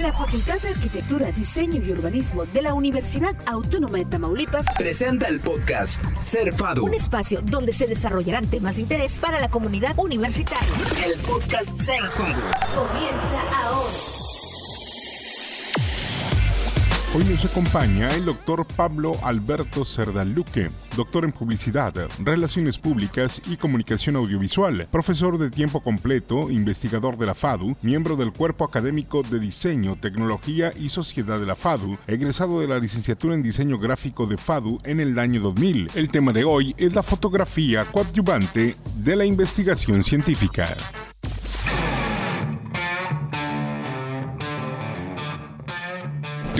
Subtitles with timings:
[0.00, 5.40] La Facultad de Arquitectura, Diseño y Urbanismo de la Universidad Autónoma de Tamaulipas presenta el
[5.40, 6.86] podcast Ser FADU.
[6.86, 10.72] Un espacio donde se desarrollarán temas de interés para la comunidad universitaria.
[11.04, 12.40] El podcast Ser FADU.
[12.74, 14.19] Comienza ahora.
[17.12, 24.14] Hoy nos acompaña el doctor Pablo Alberto Cerdaluque, doctor en Publicidad, Relaciones Públicas y Comunicación
[24.14, 29.96] Audiovisual, profesor de tiempo completo, investigador de la FADU, miembro del Cuerpo Académico de Diseño,
[30.00, 34.78] Tecnología y Sociedad de la FADU, egresado de la licenciatura en Diseño Gráfico de FADU
[34.84, 35.90] en el año 2000.
[35.96, 40.68] El tema de hoy es la fotografía coadyuvante de la investigación científica.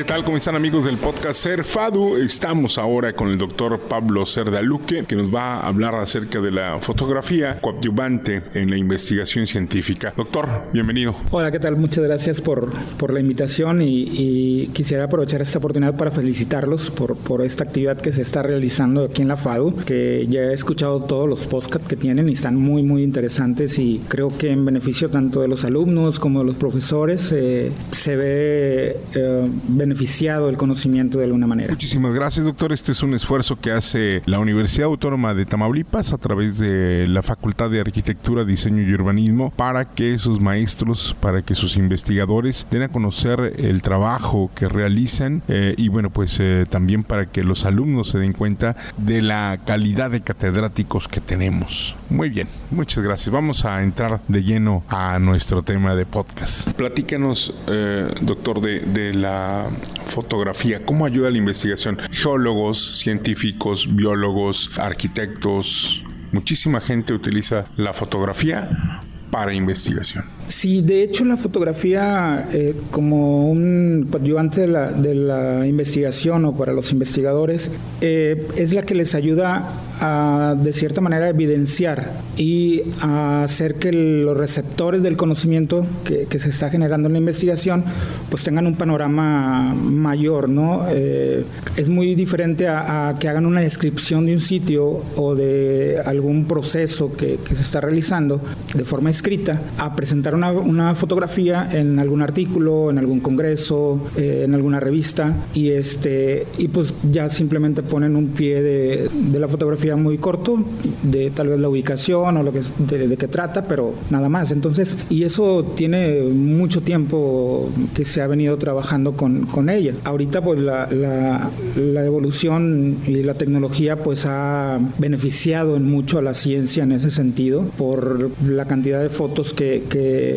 [0.00, 0.24] ¿Qué tal?
[0.24, 2.16] ¿Cómo están amigos del podcast Ser Fadu?
[2.16, 6.78] Estamos ahora con el doctor Pablo Cerdaluque, que nos va a hablar acerca de la
[6.80, 10.14] fotografía coadyuvante en la investigación científica.
[10.16, 11.16] Doctor, bienvenido.
[11.30, 11.76] Hola, ¿qué tal?
[11.76, 17.18] Muchas gracias por, por la invitación y, y, quisiera aprovechar esta oportunidad para felicitarlos por,
[17.18, 21.02] por esta actividad que se está realizando aquí en la FADU, que ya he escuchado
[21.02, 25.10] todos los podcasts que tienen y están muy, muy interesantes y creo que en beneficio
[25.10, 29.50] tanto de los alumnos como de los profesores eh, se ve eh,
[29.90, 31.72] beneficiado el conocimiento de alguna manera.
[31.72, 32.72] Muchísimas gracias, doctor.
[32.72, 37.22] Este es un esfuerzo que hace la Universidad Autónoma de Tamaulipas a través de la
[37.22, 42.82] Facultad de Arquitectura, Diseño y Urbanismo para que sus maestros, para que sus investigadores den
[42.82, 47.64] a conocer el trabajo que realizan eh, y bueno, pues eh, también para que los
[47.64, 51.96] alumnos se den cuenta de la calidad de catedráticos que tenemos.
[52.10, 53.32] Muy bien, muchas gracias.
[53.32, 56.70] Vamos a entrar de lleno a nuestro tema de podcast.
[56.74, 59.66] Platícanos, eh, doctor, de, de la
[60.08, 61.98] fotografía, ¿cómo ayuda a la investigación?
[62.10, 69.00] Geólogos, científicos, biólogos, arquitectos, muchísima gente utiliza la fotografía
[69.30, 70.39] para investigación.
[70.50, 76.56] Sí, de hecho la fotografía eh, como un ayudante de la, de la, investigación o
[76.56, 77.70] para los investigadores
[78.00, 79.68] eh, es la que les ayuda
[80.00, 86.48] a de cierta manera evidenciar y a hacer que los receptores del conocimiento que, se
[86.48, 87.84] está generando en la investigación
[88.28, 90.86] pues tengan un panorama mayor, ¿no?
[90.88, 91.44] Eh,
[91.76, 96.46] es muy diferente a, a, que hagan una descripción de un sitio o de algún
[96.46, 98.40] proceso que, que se está realizando
[98.74, 104.42] de forma escrita a presentar una, una, fotografía en algún artículo, en algún congreso, eh,
[104.44, 109.48] en alguna revista y este y pues ya simplemente ponen un pie de, de, la
[109.48, 110.58] fotografía muy corto
[111.02, 114.52] de tal vez la ubicación o lo que de, de qué trata, pero nada más.
[114.52, 119.94] Entonces y eso tiene mucho tiempo que se ha venido trabajando con, con ella.
[120.04, 126.22] Ahorita pues la, la, la evolución y la tecnología pues ha beneficiado en mucho a
[126.22, 130.29] la ciencia en ese sentido por la cantidad de fotos que, que,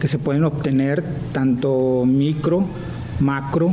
[0.00, 2.64] que se pueden obtener tanto micro,
[3.20, 3.72] macro,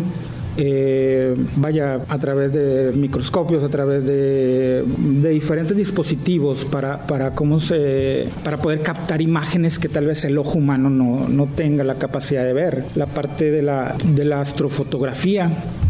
[0.61, 7.59] eh, vaya a través de microscopios, a través de, de diferentes dispositivos para, para, cómo
[7.61, 11.95] se, para poder captar imágenes que tal vez el ojo humano no, no tenga la
[11.95, 12.83] capacidad de ver.
[12.95, 15.49] La parte de la, de la astrofotografía,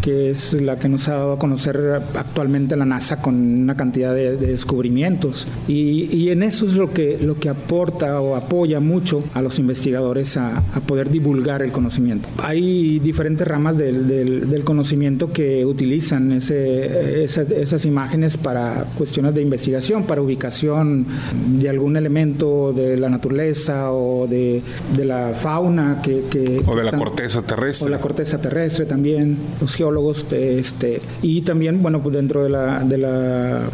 [0.10, 4.12] que es la que nos ha dado a conocer actualmente la NASA con una cantidad
[4.12, 5.48] de, de descubrimientos.
[5.68, 9.60] Y, y, en eso es lo que, lo que aporta o apoya mucho a los
[9.60, 12.28] investigadores a, a poder divulgar el conocimiento.
[12.42, 19.36] Hay diferentes ramas del, del, del conocimiento que utilizan ese, esa, esas imágenes para cuestiones
[19.36, 21.06] de investigación, para ubicación
[21.60, 24.64] de algún elemento de la naturaleza o de,
[24.96, 28.86] de la fauna que, que o de están, la corteza terrestre o la corteza terrestre
[28.86, 29.99] también los geólogos
[30.60, 33.70] este y también bueno pues dentro de la de la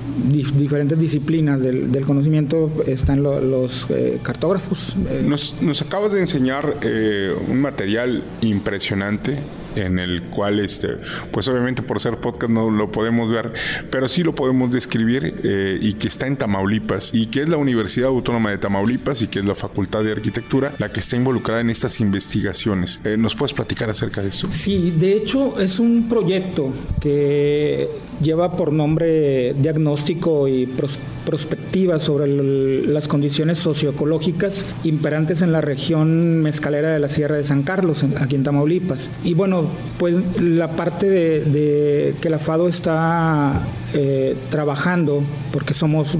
[0.57, 5.23] diferentes disciplinas del, del conocimiento están lo, los eh, cartógrafos eh.
[5.25, 9.37] Nos, nos, acabas de enseñar eh, un material impresionante
[9.75, 10.97] en el cual, este,
[11.31, 13.53] pues obviamente por ser podcast no lo podemos ver,
[13.89, 17.57] pero sí lo podemos describir eh, y que está en Tamaulipas y que es la
[17.57, 21.61] Universidad Autónoma de Tamaulipas y que es la Facultad de Arquitectura la que está involucrada
[21.61, 22.99] en estas investigaciones.
[23.03, 24.47] Eh, ¿Nos puedes platicar acerca de eso?
[24.51, 27.87] Sí, de hecho es un proyecto que
[28.21, 32.27] lleva por nombre diagnóstico y pros prospectiva sobre
[32.85, 38.35] las condiciones socioecológicas imperantes en la región mezcalera de la Sierra de San Carlos, aquí
[38.35, 39.09] en Tamaulipas.
[39.23, 39.64] Y bueno,
[39.97, 43.61] pues la parte de, que la FADO está
[43.97, 46.17] eh, trabajando, porque somos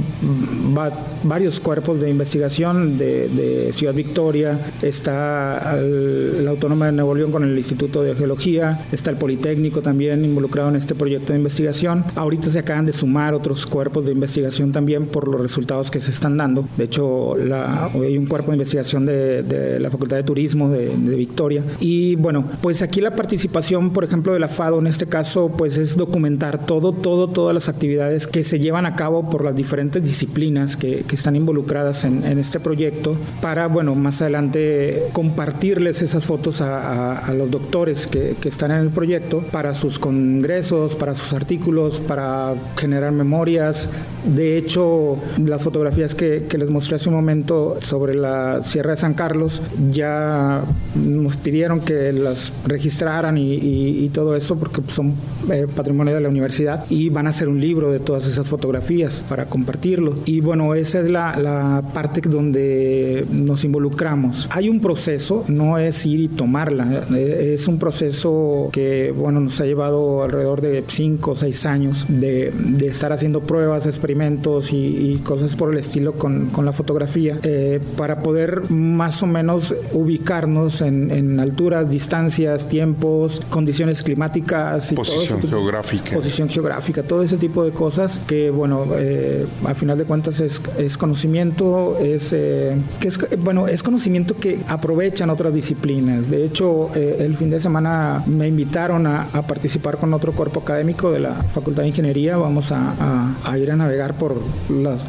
[1.24, 7.58] varios cuerpos de investigación de, Ciudad Victoria, está la Autónoma de Nuevo León con el
[7.58, 12.06] Instituto de Geología, está el Politécnico también involucrado en este proyecto de investigación.
[12.16, 16.12] Ahorita se acaban de sumar otros cuerpos de investigación también por los resultados que se
[16.12, 16.66] están dando.
[16.78, 21.64] De hecho, hay un cuerpo de investigación de, la Facultad de Turismo de, de Victoria.
[21.82, 25.78] Y bueno, pues aquí la participación, por ejemplo, de la FADO en este caso, pues
[25.78, 30.04] es documentar todo, todo, todas las actividades que se llevan a cabo por las diferentes
[30.04, 36.26] disciplinas que, que están involucradas en, en, este proyecto para, bueno, más adelante compartirles esas
[36.26, 41.16] fotos a, a, los doctores que, que, están en el proyecto para sus congresos, para
[41.16, 43.90] sus artículos, para generar memorias.
[44.26, 48.98] De hecho, las fotografías que, que les mostré hace un momento sobre la Sierra de
[48.98, 50.64] San Carlos ya
[50.96, 55.14] nos pidieron que las registraran y, y, todo eso porque son
[55.52, 59.24] eh, patrimonio de la universidad y van a hacer un libro de todas esas fotografías
[59.28, 60.16] para compartirlo.
[60.26, 64.48] Y bueno, esa es la, la parte donde nos involucramos.
[64.52, 69.60] Hay un proceso, no es ir y tomarla, eh, es un proceso que, bueno, nos
[69.62, 75.22] ha llevado alrededor de 5 o 6 años de, de, estar haciendo pruebas, experimentos y,
[75.26, 80.82] cosas por el estilo con, con la fotografía eh, para poder más o menos ubicarnos
[80.82, 86.16] en, en alturas, distancias, tiempos, condiciones climáticas y posición geográfica.
[86.16, 90.98] Posición geográfica, todo tipo de cosas que, bueno, eh, a final de cuentas es, es
[90.98, 96.30] conocimiento, es, eh, que es, bueno, es conocimiento que aprovechan otras disciplinas.
[96.30, 101.12] De hecho, eh, el fin de semana me invitaron a, participar con otro cuerpo académico
[101.12, 102.38] de la Facultad de Ingeniería.
[102.38, 104.36] Vamos a, ir a navegar por
[104.70, 105.04] las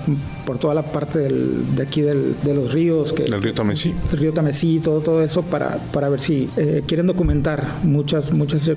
[0.46, 3.12] por toda la parte del, de aquí del, de los ríos.
[3.12, 3.94] Que, ¿Del río Tamesí?
[4.12, 6.48] El río Tamesí, todo, todo eso para, para ver si
[6.87, 8.70] quieren documentar muchas, muchas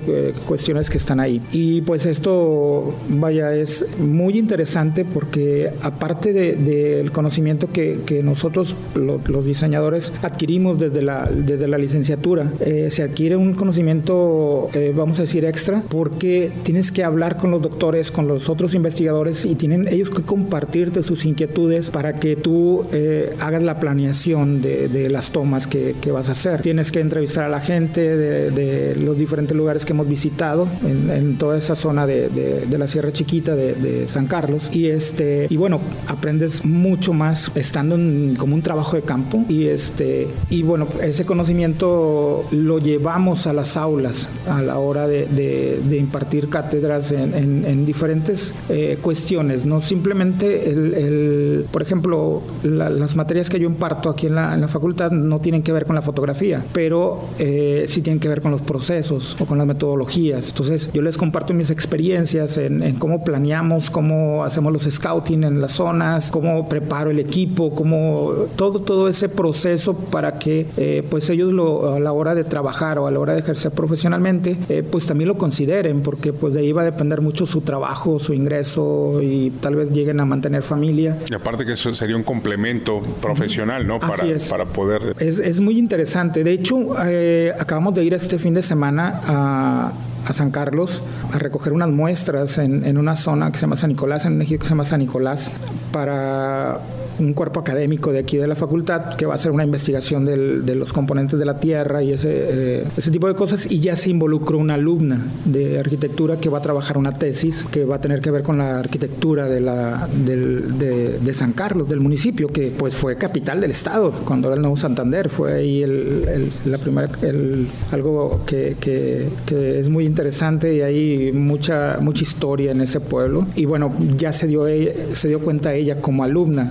[0.46, 1.40] cuestiones que están ahí.
[1.52, 8.74] Y pues esto, vaya, es muy interesante porque aparte del de, conocimiento que, que nosotros,
[8.94, 15.18] los diseñadores, adquirimos desde la, desde la licenciatura, eh, se adquiere un conocimiento, eh, vamos
[15.18, 19.54] a decir, extra, porque tienes que hablar con los doctores, con los otros investigadores y
[19.54, 21.59] tienen ellos que compartirte sus inquietudes
[21.92, 26.32] para que tú eh, hagas la planeación de, de las tomas que, que, vas a
[26.32, 26.62] hacer.
[26.62, 31.10] Tienes que entrevistar a la gente de, de los diferentes lugares que hemos visitado en,
[31.10, 34.70] en toda esa zona de, de la Sierra Chiquita de, San Carlos.
[34.72, 39.44] Y, este, y bueno, aprendes mucho más estando en, como un trabajo de campo.
[39.48, 45.80] Y, este, y bueno, ese conocimiento lo llevamos a las aulas a la hora de,
[45.90, 49.66] impartir cátedras en, en, diferentes eh, cuestiones.
[49.66, 55.10] No simplemente, el, el por ejemplo, las materias que yo imparto aquí en la, facultad
[55.10, 58.62] no tienen que ver con la fotografía, pero eh, sí tienen que ver con los
[58.62, 60.50] procesos o con las metodologías.
[60.50, 65.72] Entonces, yo les comparto mis experiencias en, cómo planeamos, cómo hacemos los scouting en las
[65.72, 71.52] zonas, cómo preparo el equipo, cómo todo, todo ese proceso para que eh, pues ellos
[71.52, 75.06] lo, a la hora de trabajar o a la hora de ejercer profesionalmente, eh, pues
[75.06, 79.20] también lo consideren, porque pues de ahí va a depender mucho su trabajo, su ingreso
[79.22, 81.18] y tal vez lleguen a mantener familia.
[81.40, 83.98] Aparte que eso sería un complemento profesional, ¿no?
[83.98, 85.14] Para, para poder...
[85.18, 86.44] Es, es, muy interesante.
[86.44, 89.92] De hecho, eh, acabamos de ir este fin de semana a
[90.26, 91.02] a San Carlos
[91.32, 94.42] a recoger unas muestras en, en, una zona que se llama San Nicolás, en un
[94.42, 95.60] ejido que se llama San Nicolás,
[95.92, 96.78] para
[97.20, 100.64] un cuerpo académico de aquí de la facultad que va a hacer una investigación del,
[100.64, 103.96] de los componentes de la Tierra y ese, eh, ese tipo de cosas y ya
[103.96, 108.00] se involucró una alumna de arquitectura que va a trabajar una tesis que va a
[108.00, 112.72] tener que ver con la arquitectura de, la, de, de, San Carlos, del municipio, que
[112.76, 116.78] pues fue capital del estado cuando era el Nuevo Santander, fue ahí el, el, la
[116.78, 122.80] primera, el, algo que, que, que, es muy interesante y hay mucha, mucha historia en
[122.80, 123.46] ese pueblo.
[123.54, 124.64] Y bueno, ya se dio,
[125.12, 126.70] se dio cuenta ella como alumna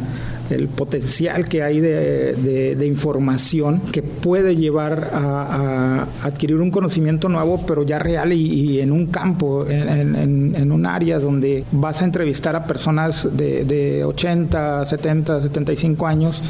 [0.49, 7.63] el potencial que hay de, de, información que puede llevar a, adquirir un conocimiento nuevo,
[7.65, 10.15] pero ya real y, en un campo, en,
[10.55, 16.43] en, un área donde vas a entrevistar a personas de, de 80, 70, 75 años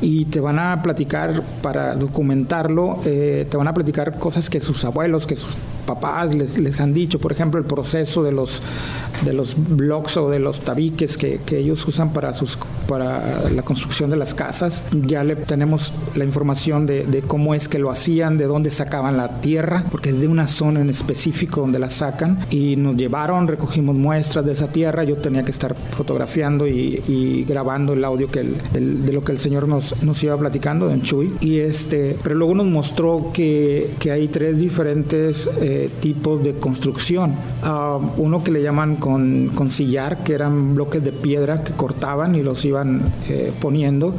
[0.00, 4.84] y te van a platicar para documentarlo, eh, te van a platicar cosas que sus
[4.84, 5.56] abuelos, que sus
[5.88, 8.62] papás les, les, han dicho, por ejemplo, el proceso de los,
[9.24, 13.62] de los blocks o de los tabiques que, que, ellos usan para, sus, para la
[13.62, 14.84] construcción de las casas.
[14.92, 19.16] Ya le tenemos la información de, de, cómo es que lo hacían, de dónde sacaban
[19.16, 22.44] la tierra, porque es de una zona en específico donde la sacan.
[22.50, 25.04] Y nos llevaron, recogimos muestras de esa tierra.
[25.04, 29.38] Yo tenía que estar fotografiando y, grabando el audio que el, de lo que el
[29.38, 31.32] Señor nos, nos iba platicando, en Chuy.
[31.40, 35.48] Y este, pero luego nos mostró que, que hay tres diferentes...
[35.62, 37.34] Eh, tipos de construcción.
[37.62, 42.34] Ah, uno que le llaman con, con sillar, que eran bloques de piedra que cortaban
[42.34, 44.14] y los iban eh, poniendo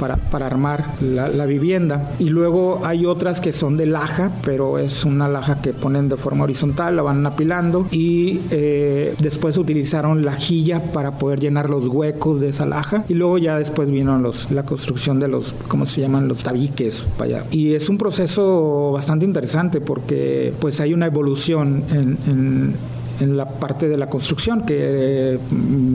[0.00, 2.12] para, para armar la, la, vivienda.
[2.18, 6.16] Y luego hay otras que son de laja, pero es una laja que ponen de
[6.16, 12.40] forma horizontal, la van apilando y eh, después utilizaron lajilla para poder llenar los huecos
[12.40, 16.00] de esa laja y luego ya después vino los, la construcción de los, ¿cómo se
[16.00, 16.28] llaman?
[16.28, 17.44] Los tabiques para allá.
[17.50, 22.74] Y es un proceso bastante interesante porque pues hay una evolución en, en
[23.20, 25.38] en la parte de la construcción que eh,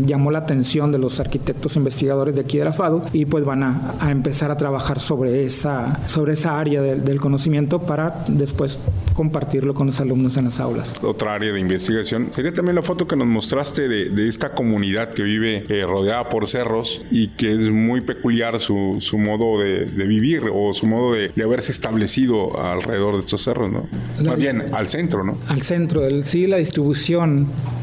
[0.05, 3.63] llamó la atención de los arquitectos investigadores de aquí de la FADU y pues van
[3.63, 8.79] a, a empezar a trabajar sobre esa, sobre esa área del, del conocimiento para después
[9.13, 10.93] compartirlo con los alumnos en las aulas.
[11.01, 15.09] Otra área de investigación sería también la foto que nos mostraste de, de esta comunidad
[15.09, 19.85] que vive eh, rodeada por cerros y que es muy peculiar su, su modo de,
[19.85, 23.87] de, vivir o su modo de, de, haberse establecido alrededor de estos cerros, ¿no?
[24.21, 25.37] La Más bien al centro, ¿no?
[25.47, 27.14] Al centro, el, sí, la distribución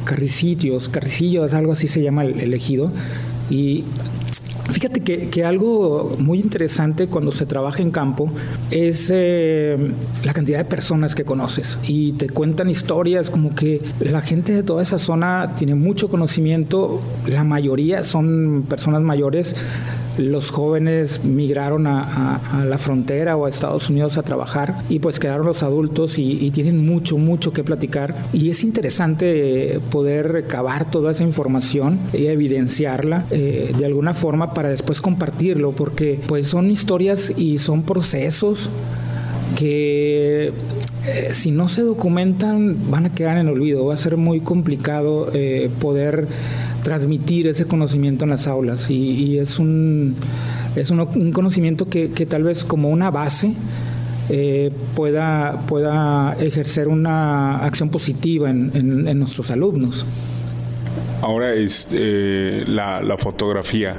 [0.05, 2.91] carricillos, carricillos, algo así se llama el, el ejido.
[3.51, 3.85] Y
[4.71, 8.31] Fíjate que, que, algo muy interesante cuando se trabaja en campo
[8.71, 9.77] es eh,
[10.25, 14.63] la cantidad de personas que conoces y te cuentan historias como que la gente de
[14.63, 19.57] toda esa zona tiene mucho conocimiento, la mayoría son personas mayores,
[20.19, 25.47] los jóvenes migraron a, la frontera o a Estados Unidos a trabajar y pues quedaron
[25.47, 28.15] los adultos y, y tienen mucho, mucho que platicar.
[28.33, 34.69] Y es interesante poder recabar toda esa información y evidenciarla eh, de alguna forma para
[34.69, 38.71] después compartirlo porque pues son historias y son procesos
[39.57, 40.53] que
[41.07, 45.31] eh, si no se documentan van a quedar en olvido, va a ser muy complicado
[45.35, 46.29] eh, poder
[46.83, 50.17] transmitir ese conocimiento en las aulas y, es un,
[50.77, 53.55] es un, conocimiento que, que, tal vez como una base
[54.29, 58.73] eh, pueda, pueda ejercer una acción positiva en,
[59.09, 60.07] en nuestros alumnos.
[61.23, 63.97] Ahora es eh, la, fotografía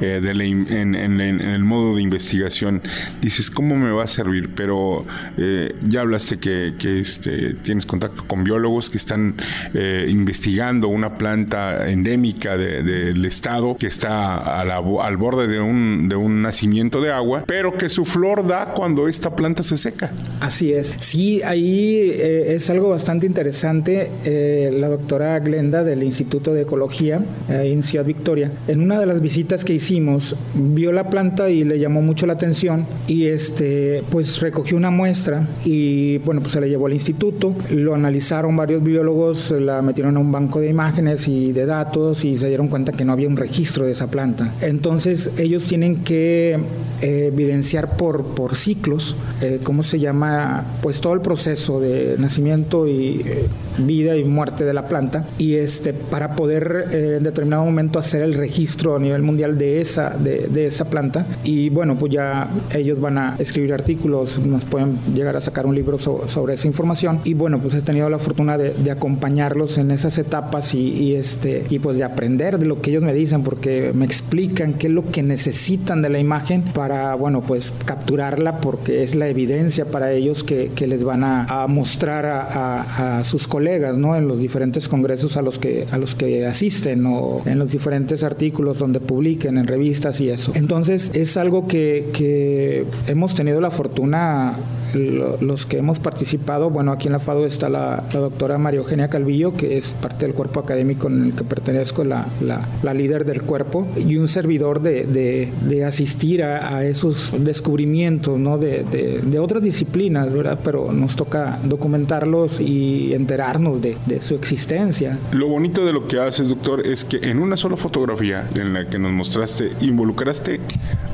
[0.00, 2.82] eh, de la, en, en, en, el modo de investigación.
[3.20, 4.54] Dices, ¿cómo me va a servir?
[4.54, 5.04] Pero
[5.38, 9.36] eh, ya hablaste que, que este, tienes contacto con biólogos que están
[9.72, 15.60] eh, investigando una planta endémica del de, estado que está a la, al borde de
[15.60, 19.78] un, de un nacimiento de agua, pero que su flor da cuando esta planta se
[19.78, 20.12] seca.
[20.40, 20.96] Así es.
[21.00, 24.10] Sí, ahí eh, es algo bastante interesante.
[24.24, 28.50] Eh, la doctora Glenda del Instituto de Ecología eh, en Ciudad Victoria.
[28.68, 32.34] En una de las visitas que hicimos, vio la planta y le llamó mucho la
[32.34, 37.54] atención y este, pues recogió una muestra y bueno, pues se la llevó al instituto,
[37.70, 42.36] lo analizaron varios biólogos, la metieron a un banco de imágenes y de datos y
[42.36, 44.54] se dieron cuenta que no había un registro de esa planta.
[44.60, 46.58] Entonces ellos tienen que
[47.02, 50.64] eh, evidenciar por, por ciclos, eh, ¿cómo se llama?
[50.82, 55.54] Pues todo el proceso de nacimiento y eh, vida y muerte de la planta y
[55.54, 60.10] este, para poder eh, en determinado momento hacer el registro a nivel mundial de esa,
[60.10, 61.26] de, de, esa planta.
[61.44, 65.74] Y bueno, pues ya ellos van a escribir artículos, nos pueden llegar a sacar un
[65.74, 67.20] libro so, sobre esa información.
[67.24, 71.14] Y bueno, pues he tenido la fortuna de, de acompañarlos en esas etapas y, y,
[71.14, 74.88] este, y pues de aprender de lo que ellos me dicen, porque me explican qué
[74.88, 79.84] es lo que necesitan de la imagen para, bueno, pues capturarla, porque es la evidencia
[79.84, 84.16] para ellos que, que les van a, a mostrar a, a, a, sus colegas, ¿no?
[84.16, 88.24] En los diferentes congresos a los que, a los que asisten o en los diferentes
[88.24, 90.52] artículos donde publiquen, en revistas y eso.
[90.54, 94.56] Entonces es algo que, que hemos tenido la fortuna
[94.94, 99.08] los que hemos participado, bueno, aquí en la FADO está la, la, doctora María Eugenia
[99.08, 103.24] Calvillo, que es parte del cuerpo académico en el que pertenezco, la, la, la líder
[103.24, 108.58] del cuerpo, y un servidor de, de, de asistir a, a, esos descubrimientos, ¿no?
[108.58, 110.58] De, de, otras disciplinas, ¿verdad?
[110.62, 115.18] Pero nos toca documentarlos y enterarnos de su existencia.
[115.32, 118.86] Lo bonito de lo que haces, doctor, es que en una sola fotografía en la
[118.86, 120.60] que nos mostraste, involucraste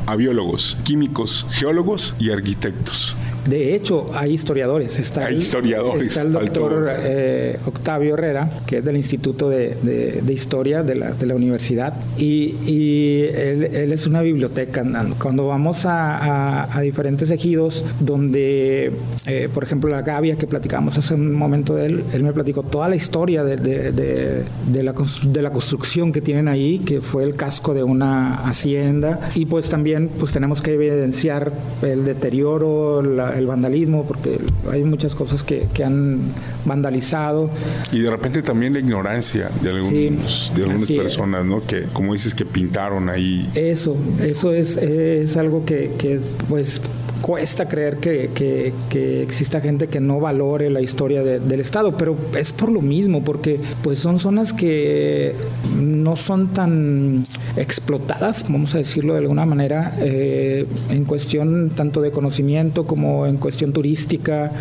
[0.07, 3.17] a biólogos, químicos, geólogos y arquitectos.
[3.47, 4.99] De hecho, hay historiadores.
[4.99, 6.09] Está hay el, historiadores.
[6.09, 10.95] Está el doctor eh, Octavio Herrera, que es del Instituto de, de, de Historia de
[10.95, 14.85] la, de la, Universidad, y, y él, él, es una biblioteca.
[15.19, 18.93] Cuando vamos a, a, a diferentes ejidos, donde,
[19.27, 22.63] eh, por ejemplo, la Gavia, que platicamos hace un momento de él, él me platicó
[22.63, 27.35] toda la historia de, de la, de la construcción que tienen ahí, que fue el
[27.37, 33.47] casco de una hacienda, y pues también pues tenemos que evidenciar el deterioro, la, el
[33.47, 34.39] vandalismo, porque
[34.71, 36.21] hay muchas cosas que, que, han
[36.65, 37.51] vandalizado.
[37.93, 41.65] Y de repente también la ignorancia de, algunos, sí, de algunas personas, ¿no?
[41.65, 43.51] Que, como dices, que pintaron ahí.
[43.55, 46.81] Eso, eso es, es algo que, que pues
[47.21, 52.53] cuesta creer que, que, exista gente que no valore la historia del Estado, pero es
[52.53, 55.35] por lo mismo, porque pues son zonas que
[55.77, 57.23] no son tan
[57.57, 63.37] explotadas, vamos a decirlo de alguna manera, eh, en cuestión tanto de conocimiento como en
[63.37, 64.53] cuestión turística,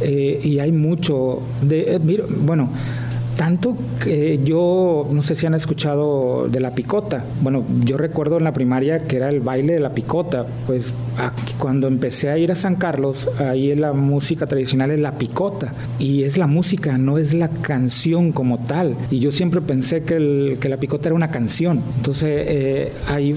[0.00, 2.00] eh, y hay mucho de, eh,
[2.40, 2.70] bueno,
[3.42, 7.24] tanto que yo, no sé si han escuchado de la picota.
[7.40, 10.46] Bueno, yo recuerdo en la primaria que era el baile de la picota.
[10.68, 10.94] Pues
[11.58, 15.72] cuando empecé a ir a San Carlos, ahí la música tradicional es la picota.
[15.98, 18.94] Y es la música, no es la canción como tal.
[19.10, 21.82] Y yo siempre pensé que, el, que la picota era una canción.
[21.96, 23.34] Entonces, eh, ahí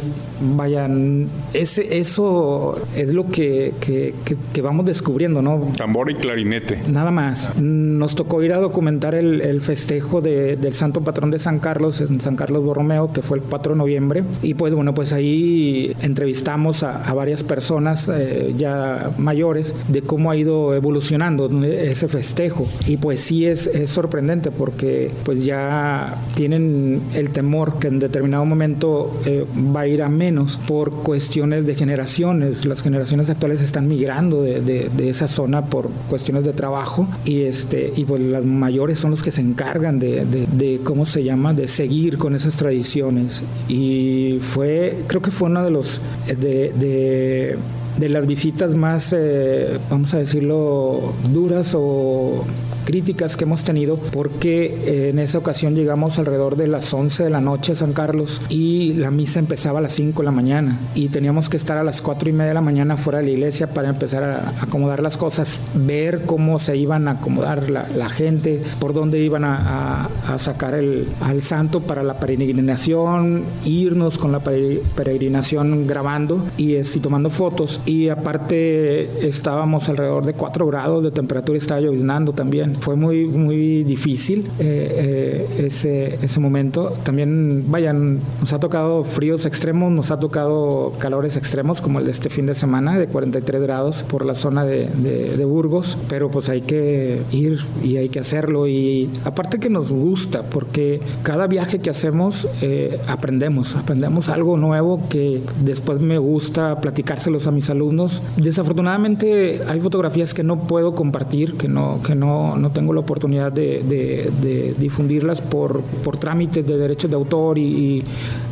[0.56, 4.14] vayan, ese, eso es lo que, que,
[4.54, 5.72] que, vamos descubriendo, ¿no?
[5.76, 6.84] Tambor y clarinete.
[6.88, 7.60] Nada más.
[7.60, 12.02] Nos tocó ir a documentar el, el festival festejo del santo patrón de San Carlos,
[12.02, 14.24] en San Carlos Borromeo, que fue el 4 de noviembre.
[14.42, 20.36] Y pues bueno, pues ahí entrevistamos a, varias personas eh, ya mayores de cómo ha
[20.36, 22.68] ido evolucionando ese festejo.
[22.88, 28.44] Y pues sí es, es sorprendente porque pues ya tienen el temor que en determinado
[28.44, 32.66] momento eh, va a ir a menos por cuestiones de generaciones.
[32.66, 37.94] Las generaciones actuales están migrando de, de, esa zona por cuestiones de trabajo y, este,
[37.96, 42.18] y pues las mayores son los que se encargan de, ¿cómo se llama?, de seguir
[42.18, 43.44] con esas tradiciones.
[43.68, 47.58] Y fue, creo que fue uno de los, de,
[47.98, 52.44] de las visitas más, eh, vamos a decirlo, duras o
[52.86, 57.30] críticas que hemos tenido porque eh, en esa ocasión llegamos alrededor de las 11 de
[57.30, 60.80] la noche a San Carlos y la misa empezaba a las 5 de la mañana
[60.94, 63.32] y teníamos que estar a las 4 y media de la mañana fuera de la
[63.32, 68.63] iglesia para empezar a acomodar las cosas, ver cómo se iban a acomodar la, gente,
[68.80, 75.88] por dónde iban a, sacar el, al santo para la peregrinación, irnos con la peregrinación
[75.88, 77.82] grabando y, y tomando fotos.
[77.86, 83.84] Y aparte estábamos alrededor de 4 grados de temperatura, estaba lloviznando también fue muy, muy
[83.84, 86.94] difícil eh, eh, ese, ese momento.
[87.03, 92.12] También, vayan, nos ha tocado fríos extremos, nos ha tocado calores extremos, como el de
[92.12, 96.50] este fin de semana, de 43 grados por la zona de, de, Burgos, pero pues
[96.50, 98.67] hay que ir y hay que hacerlo.
[98.67, 105.01] Y aparte que nos gusta, porque cada viaje que hacemos eh, aprendemos, aprendemos algo nuevo
[105.10, 108.24] que después me gusta platicárselos a mis alumnos.
[108.38, 113.52] Desafortunadamente hay fotografías que no puedo compartir, que no, que no, no tengo la oportunidad
[113.52, 118.04] de, difundirlas por, por, trámites de derechos de autor y,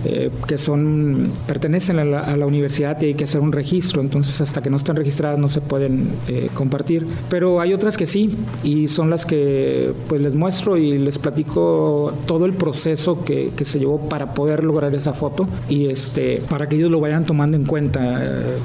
[0.05, 4.61] eh, que son pertenecen a la, universidad y hay que hacer un registro, entonces hasta
[4.61, 7.07] que no estén registradas no se pueden eh, compartir.
[7.29, 12.13] Pero hay otras que sí y son las que pues les muestro y les platico
[12.27, 16.75] todo el proceso que, se llevó para poder lograr esa foto y este para que
[16.75, 18.57] ellos lo vayan tomando en cuenta eh,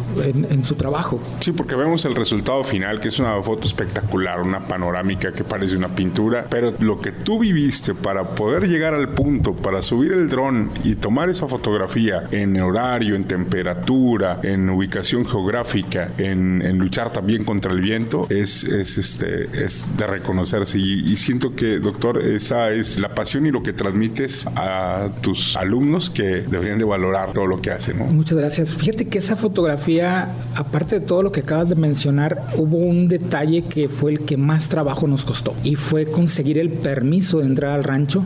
[0.50, 1.20] en su trabajo.
[1.38, 5.76] Sí, porque vemos el resultado final que es una foto espectacular, una panorámica que parece
[5.76, 10.28] una pintura, pero lo que tú viviste para poder llegar al punto, para subir el
[10.28, 17.44] dron y tomar esa fotografía en horario, en temperatura, en ubicación geográfica, en, luchar también
[17.44, 20.76] contra el viento, es, es, este, es de reconocerse.
[20.76, 26.10] Y, siento que, doctor, esa es la pasión y lo que transmites a tus alumnos
[26.10, 27.98] que deberían de valorar todo lo que hacen.
[28.12, 28.74] Muchas gracias.
[28.74, 33.62] Fíjate que esa fotografía, aparte de todo lo que acabas de mencionar, hubo un detalle
[33.62, 35.54] que fue el que más trabajo nos costó.
[35.62, 38.24] Y fue conseguir el permiso de entrar al rancho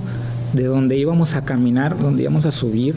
[0.53, 2.95] de donde íbamos a caminar, donde íbamos a subir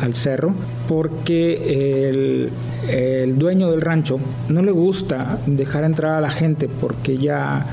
[0.00, 0.54] al, cerro,
[0.88, 2.50] porque
[2.88, 7.64] el, dueño del rancho no le gusta dejar entrar a la gente porque ya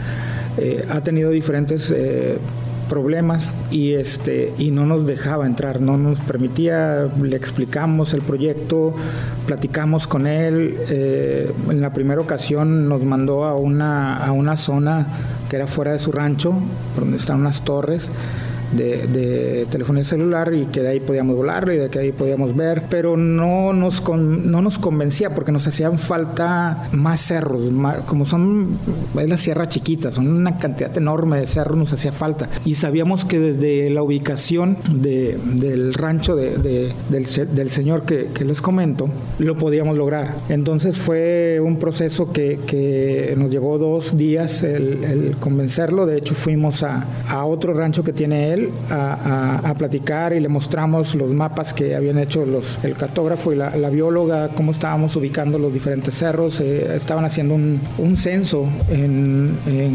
[0.60, 2.38] eh, ha tenido diferentes eh,
[2.90, 8.94] problemas y este y no nos dejaba entrar, no nos permitía, le explicamos el proyecto,
[9.46, 15.08] platicamos con él, eh, en la primera ocasión nos mandó a una, a una zona
[15.50, 16.54] que era fuera de su rancho,
[16.98, 18.12] donde están unas torres,
[18.72, 22.84] de, telefonía celular y que de ahí podíamos volar y de que ahí podíamos ver,
[22.90, 27.62] pero no nos, no nos convencía porque nos hacían falta más cerros,
[28.06, 28.78] como son,
[29.20, 32.50] es la sierra chiquita, son una cantidad enorme de cerros, nos hacía falta.
[32.64, 38.62] Y sabíamos que desde la ubicación de, del rancho de, del, señor que, que, les
[38.62, 40.36] comento, lo podíamos lograr.
[40.50, 46.36] Entonces fue un proceso que, que nos llevó dos días el, el convencerlo, de hecho
[46.36, 51.34] fuimos a, a otro rancho que tiene él, él a, platicar y le mostramos los
[51.34, 56.16] mapas que habían hecho los, el cartógrafo y la, bióloga, cómo estábamos ubicando los diferentes
[56.16, 56.60] cerros.
[56.60, 58.68] Eh, estaban haciendo un, un censo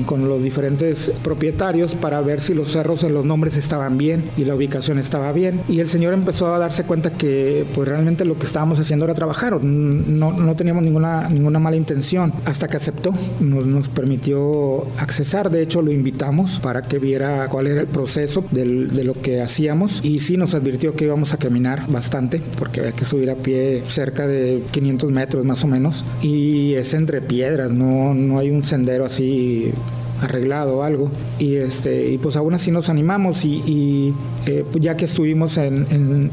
[0.07, 4.45] con los diferentes propietarios para ver si los cerros en los nombres estaban bien y
[4.45, 5.61] la ubicación estaba bien.
[5.69, 9.15] Y el señor empezó a darse cuenta que pues realmente lo que estábamos haciendo era
[9.15, 15.51] trabajar, no, no teníamos ninguna, ninguna mala intención, hasta que aceptó, nos, nos permitió accesar,
[15.51, 20.01] de hecho lo invitamos para que viera cuál era el proceso de lo que hacíamos.
[20.05, 23.83] Y sí nos advirtió que íbamos a caminar bastante porque había que subir a pie
[23.89, 26.05] cerca de 500 metros más o menos.
[26.23, 29.73] Y es entre piedras, no, no hay un sendero así
[30.21, 31.11] arreglado algo.
[31.39, 34.15] Y, este, y pues aún así nos animamos y,
[34.47, 35.87] eh, pues ya que estuvimos en,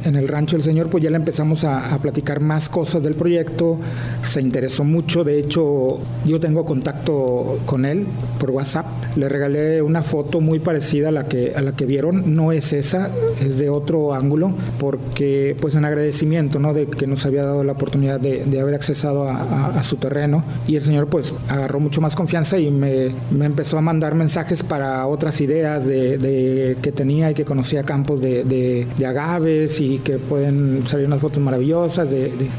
[0.04, 3.78] en, el rancho del Señor, pues ya le empezamos a, platicar más cosas del proyecto,
[4.23, 8.06] se interesó mucho, de hecho yo tengo contacto con él
[8.39, 12.36] por WhatsApp, le regalé una foto muy parecida a la que, a la que vieron,
[12.36, 13.10] no es esa,
[13.41, 16.73] es de otro ángulo, porque pues en agradecimiento ¿no?
[16.73, 20.43] de que nos había dado la oportunidad de, de haber accesado a, a, su terreno.
[20.67, 24.63] Y el Señor pues agarró mucho más confianza y me, me empezó a mandar mensajes
[24.63, 30.86] para otras ideas de, que tenía y que conocía campos de, agaves y que pueden
[30.86, 32.10] salir unas fotos maravillosas.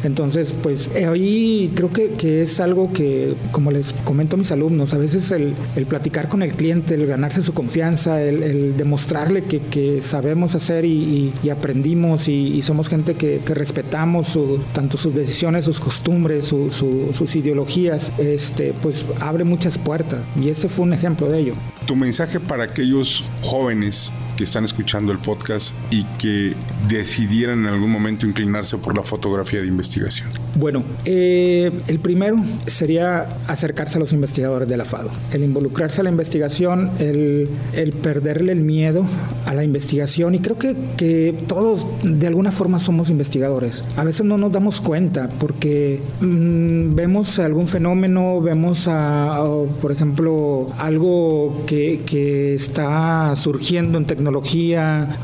[0.05, 4.99] entonces, pues ahí creo que, es algo que, como les comento a mis alumnos, a
[4.99, 5.55] veces el,
[5.89, 12.29] platicar con el cliente, el ganarse su confianza, el, demostrarle que, sabemos hacer y, aprendimos
[12.29, 14.39] y, somos gente que, respetamos
[14.73, 20.21] tanto sus decisiones, sus costumbres, sus ideologías, este, pues abre muchas puertas.
[20.41, 21.55] Y este fue un ejemplo ejemplo de ello.
[21.87, 26.55] Tu mensaje para aquellos jóvenes que están escuchando el podcast y que
[26.88, 30.29] decidieran en algún momento inclinarse por la fotografía de investigación?
[30.55, 36.05] Bueno, eh, el primero sería acercarse a los investigadores de la FADO, el involucrarse a
[36.05, 39.05] la investigación, el, el perderle el miedo
[39.44, 43.83] a la investigación y creo que, que, todos de alguna forma somos investigadores.
[43.96, 49.42] A veces no nos damos cuenta porque mm, vemos algún fenómeno, vemos, a,
[49.81, 54.28] por ejemplo, algo que, que está surgiendo en tecnología,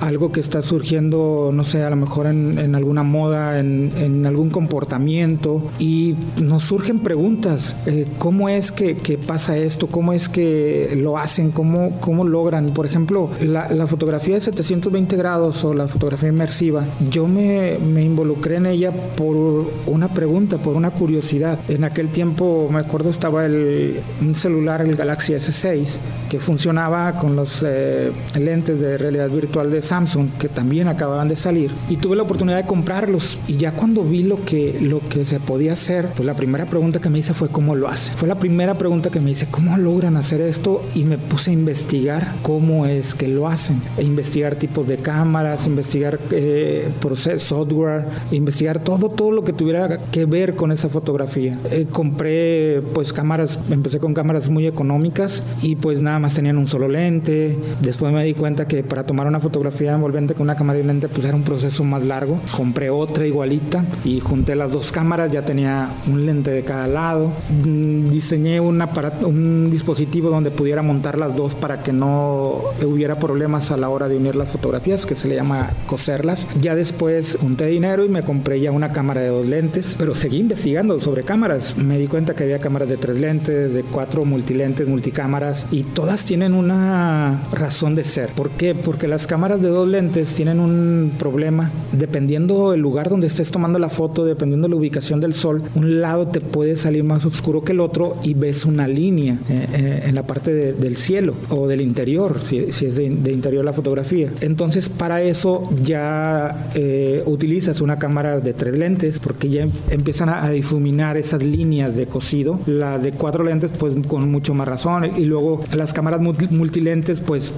[0.00, 5.62] algo que está surgiendo, no sé, a lo mejor en, alguna moda, en, algún comportamiento,
[5.78, 8.94] y nos surgen preguntas, eh, ¿cómo es que,
[9.26, 9.86] pasa esto?
[9.86, 11.50] ¿Cómo es que lo hacen?
[11.50, 12.72] ¿Cómo, cómo logran?
[12.72, 18.56] Por ejemplo, la, fotografía de 720 grados o la fotografía inmersiva, yo me, me involucré
[18.56, 21.58] en ella por una pregunta, por una curiosidad.
[21.68, 27.36] En aquel tiempo, me acuerdo, estaba el, un celular, el Galaxy S6, que funcionaba con
[27.36, 32.16] los eh, lentes de realidad virtual de Samsung que también acababan de salir y tuve
[32.16, 36.08] la oportunidad de comprarlos y ya cuando vi lo que, lo que se podía hacer,
[36.14, 38.12] pues la primera pregunta que me hice fue cómo lo hace.
[38.12, 40.82] Fue la primera pregunta que me hice, ¿cómo logran hacer esto?
[40.94, 43.80] Y me puse a investigar cómo es que lo hacen.
[43.96, 46.90] E investigar tipos de cámaras, investigar eh,
[47.38, 51.58] software, investigar todo, todo lo que tuviera que ver con esa fotografía.
[51.70, 56.66] Eh, compré pues cámaras, empecé con cámaras muy económicas y pues nada más tenían un
[56.66, 57.56] solo lente.
[57.80, 61.08] Después me di cuenta que para tomar una fotografía envolvente con una cámara y lente
[61.08, 62.40] pues era un proceso más largo.
[62.56, 67.32] Compré otra igualita y junté las dos cámaras, ya tenía un lente de cada lado.
[67.64, 73.18] Mm, diseñé un, aparato, un dispositivo donde pudiera montar las dos para que no hubiera
[73.18, 76.46] problemas a la hora de unir las fotografías, que se le llama coserlas.
[76.60, 80.38] Ya después junté dinero y me compré ya una cámara de dos lentes, pero seguí
[80.38, 81.76] investigando sobre cámaras.
[81.76, 86.24] Me di cuenta que había cámaras de tres lentes, de cuatro multilentes, multicámaras y todas
[86.24, 88.30] tienen una razón de ser.
[88.30, 88.73] ¿Por qué?
[88.84, 91.70] Porque las cámaras de dos lentes tienen un problema.
[91.92, 96.28] Dependiendo el lugar donde estés tomando la foto, dependiendo la ubicación del sol, un lado
[96.28, 100.14] te puede salir más oscuro que el otro y ves una línea eh, eh, en
[100.14, 104.30] la parte del cielo o del interior, si, es de, interior la fotografía.
[104.40, 110.48] Entonces, para eso ya eh, utilizas una cámara de tres lentes porque ya empiezan a,
[110.50, 112.60] difuminar esas líneas de cosido.
[112.66, 115.10] La de cuatro lentes, pues con mucho más razón.
[115.16, 117.52] Y luego las cámaras multilentes, pues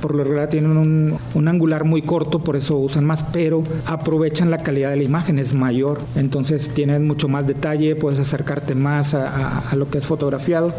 [0.00, 4.58] por lo regular tienen un, angular muy corto, por eso usan más, pero aprovechan la
[4.58, 9.74] calidad de la imagen, es mayor, entonces tienen mucho más detalle, puedes acercarte más a,
[9.76, 10.72] lo que es fotografiado,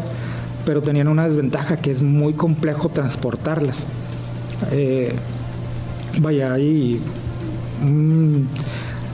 [0.64, 3.86] pero tenían una desventaja que es muy complejo transportarlas.
[4.72, 5.12] Eh,
[6.20, 7.00] vaya, ahí...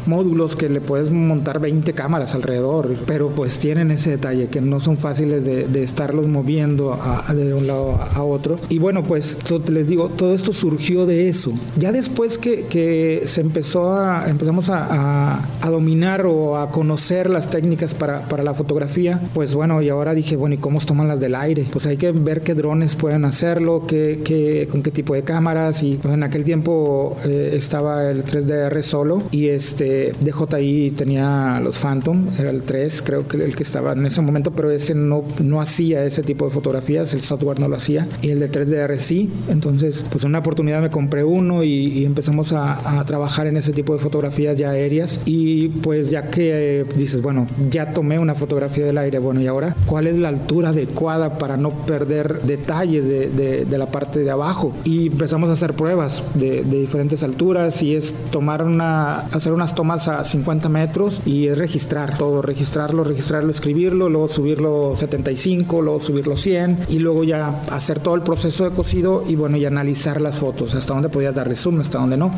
[0.09, 4.81] módulos que le puedes montar 20 cámaras alrededor, pero pues tienen ese detalle que no
[4.81, 6.99] son fáciles de, estarlos moviendo
[7.35, 8.57] de un lado a otro.
[8.69, 9.39] Y bueno, pues
[9.69, 11.53] les digo, todo esto surgió de eso.
[11.77, 17.51] Ya después que, que se empezó a, empezamos a, a, dominar o a conocer las
[17.51, 21.21] técnicas para, para la fotografía, pues bueno, y ahora dije, bueno, ¿y cómo toman las
[21.21, 21.67] del aire?
[21.71, 25.83] Pues hay que ver qué drones pueden hacerlo, qué, qué, con qué tipo de cámaras.
[25.83, 31.79] Y pues en aquel tiempo eh, estaba el 3DR solo y este DJI tenía los
[31.79, 35.25] Phantom, era el 3, creo que el que estaba en ese momento, pero ese no,
[35.43, 38.09] no hacía ese tipo de fotografías, el software no lo hacía.
[38.23, 39.31] Y el de 3DR sí.
[39.49, 43.95] Entonces, pues una oportunidad me compré uno y, empezamos a, a, trabajar en ese tipo
[43.95, 45.21] de fotografías ya aéreas.
[45.25, 49.47] Y pues ya que eh, dices, bueno, ya tomé una fotografía del aire, bueno, ¿y
[49.47, 54.31] ahora cuál es la altura adecuada para no perder detalles de, de, la parte de
[54.31, 54.75] abajo?
[54.85, 59.75] Y empezamos a hacer pruebas de, de diferentes alturas y es tomar una, hacer unas
[59.75, 66.01] tomas a 50 metros y es registrar todo, registrarlo, registrarlo, escribirlo, luego subirlo 75, luego
[66.01, 70.21] subirlo 100 y luego ya hacer todo el proceso de cocido y bueno, y analizar
[70.21, 72.31] las fotos, hasta dónde podías darle zoom, hasta dónde no.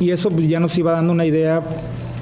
[0.00, 1.62] Y eso ya nos iba dando una idea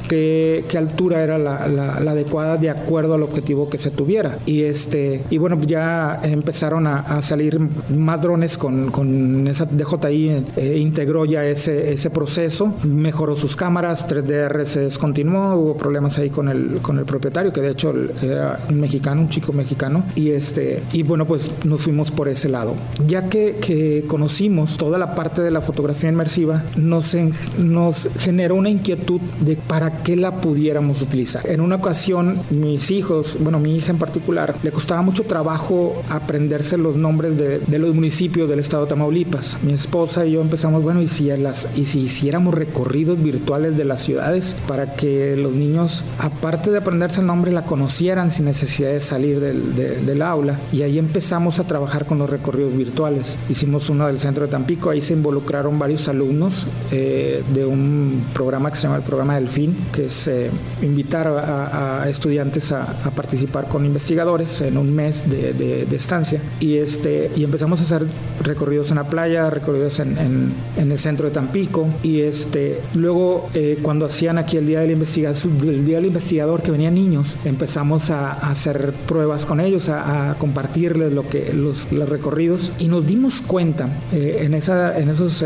[0.08, 4.38] qué, altura era la, adecuada de acuerdo al objetivo que se tuviera.
[4.46, 7.58] Y, este, y bueno, ya empezaron a, salir
[7.90, 14.08] más drones con, con esa DJI, eh, integró ya ese, ese proceso, mejoró sus cámaras,
[14.08, 17.92] 3DR se descontinuó, hubo problemas ahí con el, con el propietario, que de hecho
[18.22, 22.48] era un mexicano, un chico mexicano, y, este, y bueno, pues nos fuimos por ese
[22.48, 22.74] lado.
[23.06, 27.16] Ya que, que conocimos toda la parte de la fotografía inmersiva, nos,
[27.58, 31.48] nos generó una inquietud de para que la pudiéramos utilizar.
[31.48, 36.76] En una ocasión, mis hijos, bueno, mi hija en particular, le costaba mucho trabajo aprenderse
[36.76, 39.58] los nombres de, los municipios del estado de Tamaulipas.
[39.62, 43.84] Mi esposa y yo empezamos, bueno, y si, las, y si hiciéramos recorridos virtuales de
[43.84, 48.90] las ciudades para que los niños, aparte de aprenderse el nombre, la conocieran sin necesidad
[48.90, 50.58] de salir del, del aula.
[50.72, 53.38] Y ahí empezamos a trabajar con los recorridos virtuales.
[53.48, 58.70] Hicimos uno del centro de Tampico, ahí se involucraron varios alumnos eh, de un programa
[58.70, 60.50] que se llama el programa Delfín, que es eh,
[60.82, 66.40] invitar a, estudiantes a, participar con investigadores en un mes de, estancia.
[66.60, 68.06] Y, este, y empezamos a hacer
[68.42, 71.88] recorridos en la playa, recorridos en, el centro de Tampico.
[72.02, 76.70] Y este, luego eh, cuando hacían aquí el Día del, el día del Investigador que
[76.70, 82.72] venían niños, empezamos a, hacer pruebas con ellos, a, compartirles lo que, los, los, recorridos.
[82.78, 85.44] Y nos dimos cuenta eh, en, esa, en esos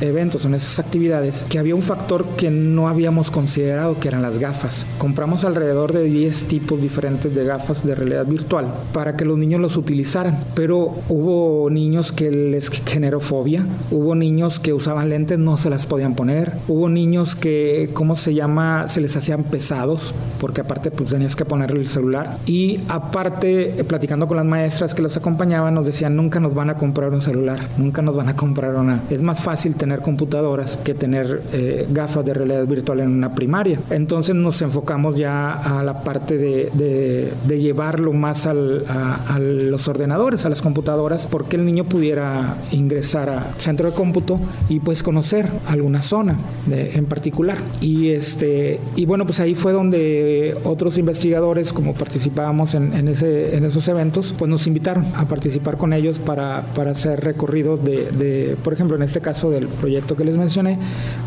[0.00, 3.63] eventos, en esas actividades, que había un factor que no habíamos considerado
[4.00, 4.84] que eran las gafas.
[4.98, 9.60] Compramos alrededor de 10 tipos diferentes de gafas de realidad virtual para que los niños
[9.60, 15.56] los utilizaran, pero hubo niños que les generó fobia, hubo niños que usaban lentes, no
[15.56, 18.86] se las podían poner, hubo niños que, ¿cómo se llama?
[18.88, 22.36] Se les hacían pesados, porque aparte pues tenías que ponerle el celular.
[22.44, 26.76] Y aparte, platicando con las maestras que los acompañaban, nos decían, nunca nos van a
[26.76, 29.02] comprar un celular, nunca nos van a comprar una.
[29.08, 33.53] Es más fácil tener computadoras que tener eh, gafas de realidad virtual en una primaria
[33.90, 40.60] entonces nos enfocamos ya a la parte de, llevarlo más a, los ordenadores, a las
[40.60, 46.36] computadoras, porque el niño pudiera ingresar a centro de cómputo y pues conocer alguna zona
[46.70, 47.58] en particular.
[47.80, 53.64] Y, este, y bueno, pues ahí fue donde otros investigadores, como participábamos en, ese, en
[53.64, 58.56] esos eventos, pues nos invitaron a participar con ellos para, para hacer recorridos de, de,
[58.62, 60.78] por ejemplo, en este caso del proyecto que les mencioné,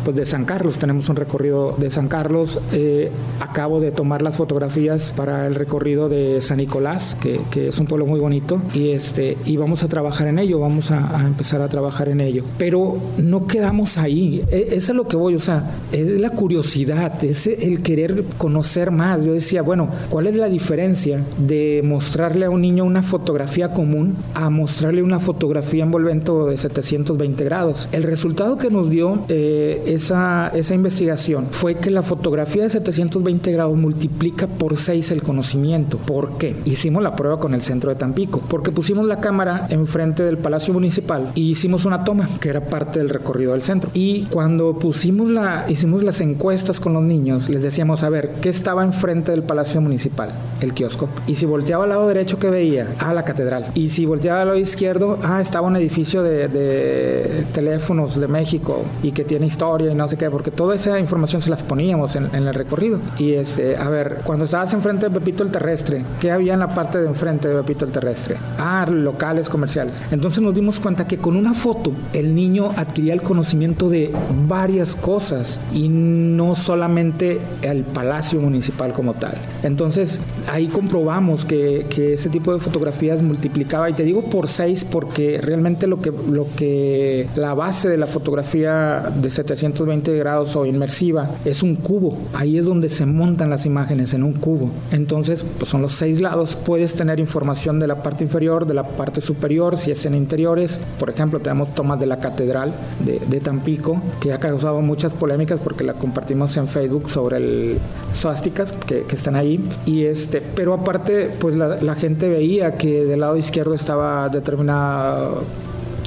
[0.04, 4.36] pues de San Carlos, tenemos un recorrido de San Carlos eh, acabo de tomar las
[4.36, 9.36] fotografías para el recorrido de San Nicolás, que, es un pueblo muy bonito, y, este,
[9.44, 12.44] y vamos a trabajar en ello, vamos a, empezar a trabajar en ello.
[12.56, 17.24] Pero no quedamos ahí, e, eso es lo que voy, o sea, es la curiosidad,
[17.24, 19.24] es el querer conocer más.
[19.24, 24.16] Yo decía, bueno, ¿cuál es la diferencia de mostrarle a un niño una fotografía común
[24.34, 27.88] a mostrarle una fotografía envolvente de 720 grados?
[27.92, 33.52] El resultado que nos dio eh, esa, esa investigación fue que la fotografía de 720
[33.52, 35.98] grados multiplica por 6 el conocimiento.
[35.98, 36.56] ¿Por qué?
[36.64, 40.72] Hicimos la prueba con el centro de Tampico, porque pusimos la cámara enfrente del Palacio
[40.74, 43.90] Municipal y hicimos una toma, que era parte del recorrido del centro.
[43.94, 48.48] Y cuando pusimos la, hicimos las encuestas con los niños, les decíamos, a ver, ¿qué
[48.48, 50.30] estaba enfrente del Palacio Municipal?
[50.60, 51.08] El kiosco.
[51.26, 52.94] Y si volteaba al lado derecho, ¿qué veía?
[52.98, 53.66] Ah, la catedral.
[53.74, 58.82] Y si volteaba al lado izquierdo, ah, estaba un edificio de, de teléfonos de México
[59.02, 61.87] y que tiene historia y no sé qué, porque toda esa información se las ponía
[61.88, 63.00] veníamos en, el recorrido.
[63.18, 66.68] Y este, a ver, cuando estabas enfrente de Pepito el Terrestre, ¿qué había en la
[66.68, 68.36] parte de enfrente de Pepito el Terrestre?
[68.58, 70.02] Ah, locales comerciales.
[70.10, 74.12] Entonces nos dimos cuenta que con una foto el niño adquiría el conocimiento de
[74.46, 79.38] varias cosas y no solamente el palacio municipal como tal.
[79.62, 80.20] Entonces
[80.52, 85.40] ahí comprobamos que, que ese tipo de fotografías multiplicaba, y te digo por seis porque
[85.40, 91.30] realmente lo que, lo que la base de la fotografía de 720 grados o inmersiva
[91.46, 92.18] es un cubo.
[92.34, 94.70] Ahí es donde se montan las imágenes en un cubo.
[94.92, 96.56] Entonces, pues son los seis lados.
[96.56, 100.80] Puedes tener información de la parte inferior, de la parte superior, si es en interiores.
[100.98, 102.72] Por ejemplo, tenemos tomas de la catedral
[103.04, 107.78] de, Tampico, que ha causado muchas polémicas porque la compartimos en Facebook sobre el
[108.12, 109.64] swasticas que, que están ahí.
[109.86, 115.30] Y este, pero aparte, pues la gente veía que del lado izquierdo estaba determinada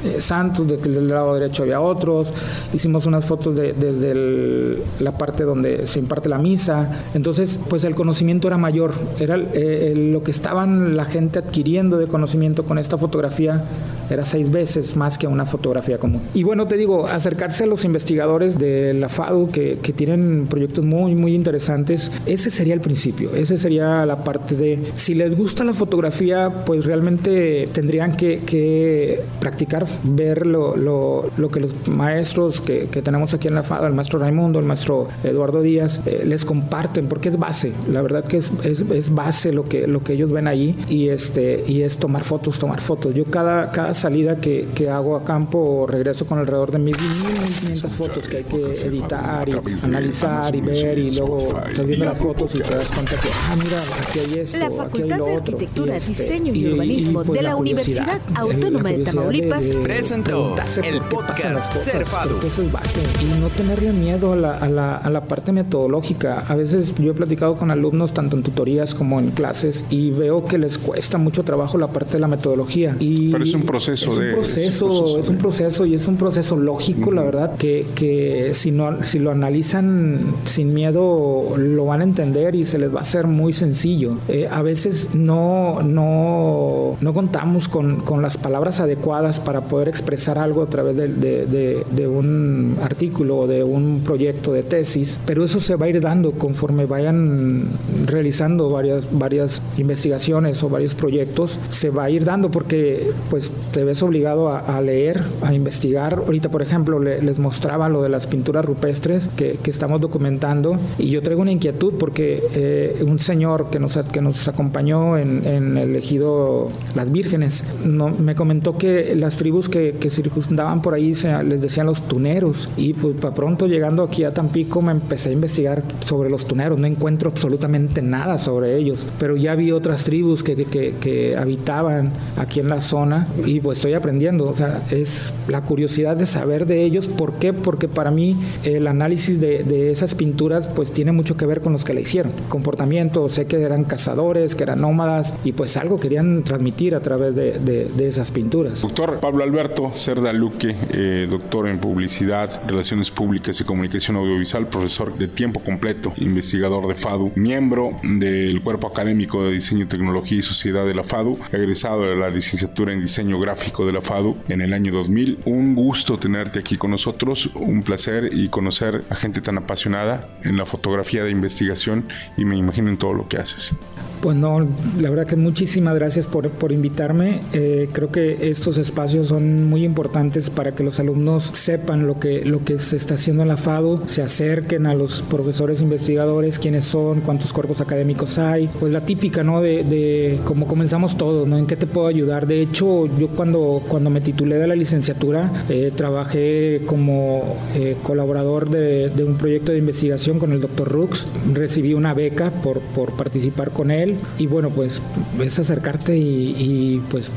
[0.03, 2.33] eh, santos, de del lado derecho había otros,
[2.73, 7.95] hicimos unas fotos de, desde la parte donde se imparte la misa, entonces pues el
[7.95, 12.97] conocimiento era mayor, era eh, lo que estaban la gente adquiriendo de conocimiento con esta
[12.97, 13.63] fotografía
[14.09, 16.21] era seis veces más que una fotografía común.
[16.33, 20.83] Y bueno, te digo, acercarse a los investigadores de la FADU que, que tienen proyectos
[20.83, 25.63] muy, muy interesantes, ese sería el principio, ese sería la parte de, si les gusta
[25.63, 32.61] la fotografía, pues realmente tendrían que, que practicar, ver lo, lo, lo, que los maestros
[32.61, 36.23] que, que, tenemos aquí en la FADU, el maestro Raimundo, el maestro Eduardo Díaz, eh,
[36.25, 40.03] les comparten, porque es base, la verdad que es, es, es, base lo que, lo
[40.03, 43.13] que ellos ven ahí y, este, y es tomar fotos, tomar fotos.
[43.15, 48.27] Yo cada, cada salida que, que, hago a campo regreso con alrededor de 1.500 fotos
[48.27, 52.59] que hay que editar y analizar y ver y luego estás viendo las fotos y
[52.59, 55.35] te das cuenta que, ah, mira, aquí hay esto, la Facultad aquí hay lo de
[55.35, 59.69] Arquitectura, este, Diseño y, y Urbanismo y, pues, de la, la Universidad Autónoma de Tamaulipas
[59.69, 62.39] de presentó el podcast Cerfado.
[62.45, 66.43] Eso es base y no tenerle miedo a la, a, la, a la parte metodológica.
[66.47, 70.45] A veces yo he platicado con alumnos tanto en tutorías como en clases y veo
[70.45, 72.95] que les cuesta mucho trabajo la parte de la metodología.
[72.99, 75.85] Y Pero es un proceso es un de, proceso, es un proceso, es un proceso
[75.85, 77.15] y es un proceso lógico, uh -huh.
[77.15, 82.55] la verdad, que, que si, no, si lo analizan sin miedo lo van a entender
[82.55, 84.17] y se les va a hacer muy sencillo.
[84.27, 90.37] Eh, a veces no, no, no contamos con, con, las palabras adecuadas para poder expresar
[90.37, 95.17] algo a través de, de, de, de, un artículo o de un proyecto de tesis,
[95.25, 97.69] pero eso se va a ir dando conforme vayan
[98.05, 103.85] realizando varias, varias investigaciones o varios proyectos, se va a ir dando porque pues te
[103.85, 106.15] ves obligado a, a, leer, a investigar.
[106.25, 110.77] Ahorita, por ejemplo, le, les mostraba lo de las pinturas rupestres que, que, estamos documentando
[110.99, 115.47] y yo traigo una inquietud porque eh, un señor que nos, que nos acompañó en,
[115.47, 120.93] en el ejido Las Vírgenes no, me comentó que las tribus que, que circundaban por
[120.93, 122.69] ahí se, les decían los tuneros.
[122.77, 126.77] Y pues para pronto llegando aquí a Tampico me empecé a investigar sobre los tuneros,
[126.77, 132.11] no encuentro absolutamente nada sobre ellos, pero ya vi otras tribus que, que, que habitaban
[132.37, 136.65] aquí en la zona y pues estoy aprendiendo, o sea, es la curiosidad de saber
[136.65, 137.53] de ellos, ¿por qué?
[137.53, 141.73] Porque para mí el análisis de, de esas pinturas pues tiene mucho que ver con
[141.73, 145.99] los que la hicieron, comportamiento, sé que eran cazadores, que eran nómadas y pues algo
[145.99, 148.81] querían transmitir a través de, de, de esas pinturas.
[148.81, 155.17] Doctor Pablo Alberto Cerda Luque, eh, doctor en publicidad, relaciones públicas y comunicación audiovisual, profesor
[155.17, 160.85] de tiempo completo, investigador de FADU, miembro del cuerpo académico de diseño, tecnología y sociedad
[160.85, 164.71] de la FADU, egresado de la licenciatura en diseño gráfico de la FADU en el
[164.71, 165.39] año 2000.
[165.43, 170.55] Un gusto tenerte aquí con nosotros, un placer y conocer a gente tan apasionada en
[170.55, 172.05] la fotografía de investigación
[172.37, 173.75] y me imagino en todo lo que haces.
[174.21, 174.67] Pues no,
[174.99, 177.41] la verdad que muchísimas gracias por, por invitarme.
[177.53, 182.45] Eh, creo que estos espacios son muy importantes para que los alumnos sepan lo que,
[182.45, 186.85] lo que se está haciendo en la FADU, se acerquen a los profesores investigadores, quiénes
[186.85, 188.67] son, cuántos cuerpos académicos hay.
[188.79, 189.59] Pues la típica, ¿no?
[189.59, 191.57] De, de cómo comenzamos todos, ¿no?
[191.57, 192.45] ¿En qué te puedo ayudar?
[192.45, 198.69] De hecho, yo cuando, cuando me titulé de la licenciatura, eh, trabajé como eh, colaborador
[198.69, 201.27] de, de, un proyecto de investigación con el doctor Rux.
[201.51, 205.01] Recibí una beca por, por participar con él y bueno, pues
[205.41, 207.31] es acercarte y, y pues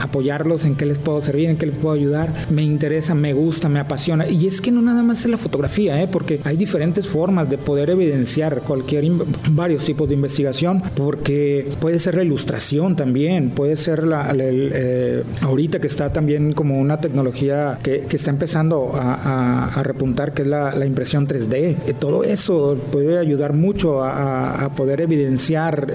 [0.00, 2.32] apoyarlos, en qué les puedo servir, en qué les puedo ayudar.
[2.50, 4.28] Me interesa, me gusta, me apasiona.
[4.28, 6.08] Y es que no nada más es la fotografía, ¿eh?
[6.10, 9.04] porque hay diferentes formas de poder evidenciar cualquier,
[9.50, 14.72] varios tipos de investigación, porque puede ser la ilustración también, puede ser la, el, el,
[14.74, 19.82] eh, ahorita que está también como una tecnología que, que está empezando a, a, a,
[19.82, 21.54] repuntar, que es la, la impresión 3D.
[21.54, 25.94] Eh, todo eso puede ayudar mucho a, a poder evidenciar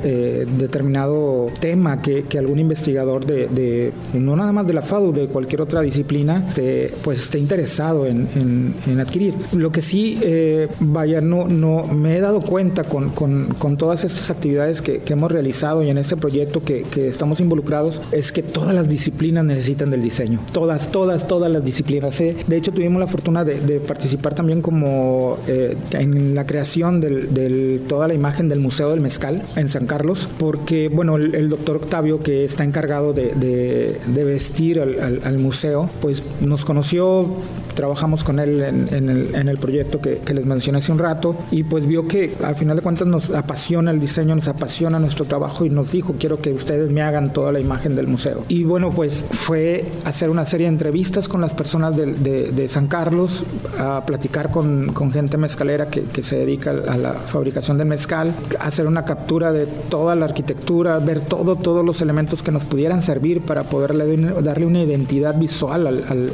[0.57, 5.27] determinado tema que, que algún investigador de, de no nada más de la FADU, de
[5.27, 9.33] cualquier otra disciplina, te, pues esté interesado en, adquirir.
[9.53, 14.29] Lo que sí, eh, vaya, no, no me he dado cuenta con, con, todas estas
[14.29, 18.73] actividades que, hemos realizado y en este proyecto que, que, estamos involucrados, es que todas
[18.73, 20.39] las disciplinas necesitan del diseño.
[20.51, 22.19] Todas, todas, todas las disciplinas.
[22.19, 22.35] ¿eh?
[22.47, 28.07] De hecho, tuvimos la fortuna de, participar también como eh, en la creación de toda
[28.07, 32.45] la imagen del Museo del Mezcal en San Carlos, porque, bueno, el, doctor Octavio, que
[32.45, 37.27] está encargado de, vestir al, museo, pues nos conoció,
[37.73, 42.07] trabajamos con él en, el, proyecto que, les mencioné hace un rato y pues vio
[42.07, 45.91] que al final de cuentas nos apasiona el diseño, nos apasiona nuestro trabajo y nos
[45.91, 48.43] dijo, quiero que ustedes me hagan toda la imagen del museo.
[48.47, 53.43] Y bueno, pues fue hacer una serie de entrevistas con las personas de, San Carlos,
[53.77, 58.87] a platicar con, gente mezcalera que, que se dedica a la fabricación del mezcal, hacer
[58.87, 63.41] una captura de toda la arquitectura, ver todo, todos los elementos que nos pudieran servir
[63.41, 64.03] para poderle
[64.41, 66.31] darle una identidad visual al, al,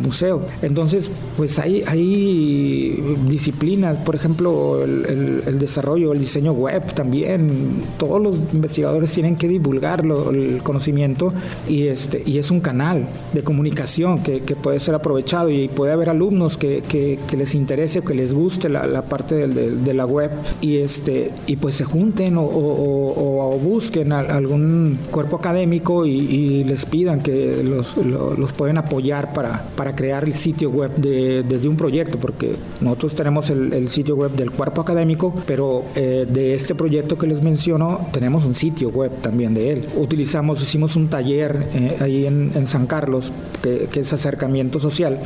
[0.00, 0.42] museo.
[0.62, 7.82] Entonces, pues hay, hay disciplinas, por ejemplo, el, el, desarrollo, el diseño web también.
[7.98, 11.32] Todos los investigadores tienen que divulgar el conocimiento
[11.68, 15.92] y, este, y es un canal de comunicación que, que puede ser aprovechado y puede
[15.92, 20.06] haber alumnos que, que, les interese o que les guste la, parte del, de la
[20.06, 20.30] web
[20.60, 27.62] y, este, y pues se junten o, busquen algún cuerpo académico y, les pidan que
[27.64, 32.56] los, los, pueden apoyar para, para crear el sitio web de, desde un proyecto, porque
[32.80, 37.42] nosotros tenemos el, sitio web del cuerpo académico, pero eh, de este proyecto que les
[37.42, 39.86] menciono tenemos un sitio web también de él.
[39.96, 45.18] Utilizamos, hicimos un taller eh, ahí en, en, San Carlos, que, que es acercamiento social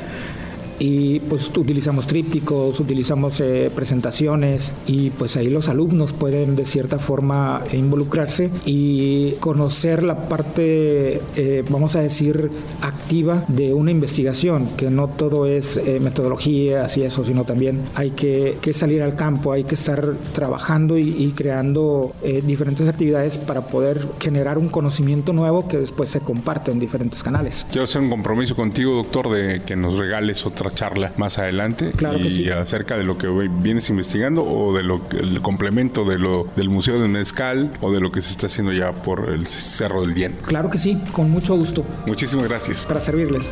[0.79, 6.99] y pues utilizamos trípticos, utilizamos eh, presentaciones y pues ahí los alumnos pueden de cierta
[6.99, 12.51] forma involucrarse y conocer la parte, eh, vamos a decir,
[12.83, 18.11] activa de una investigación, que no todo es eh, metodologías y eso, sino también hay
[18.11, 20.05] que, salir al campo, hay que estar
[20.35, 22.15] trabajando y, creando
[22.45, 27.67] diferentes actividades para poder generar un conocimiento nuevo que después se comparte en diferentes canales.
[27.71, 32.49] Quiero hacer un compromiso contigo, doctor, de que nos regales otra charla más adelante y
[32.51, 37.01] acerca de lo que vienes investigando o de lo el complemento de lo del Museo
[37.01, 40.37] de Mezcal o de lo que se está haciendo ya por el Cerro del Dien.
[40.45, 41.85] Claro que sí, con mucho gusto.
[42.07, 42.87] Muchísimas gracias.
[42.87, 43.51] Para servirles.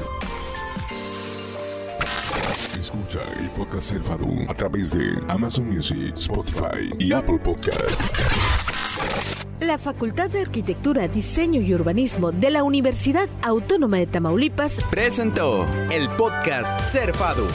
[2.78, 8.10] Escucha el podcast Cerfadum a través de Amazon Music, Spotify y Apple Podcasts.
[9.64, 16.06] La Facultad de Arquitectura, Diseño y Urbanismo de la Universidad Autónoma de Tamaulipas presentó el
[16.10, 17.46] podcast Cerfado.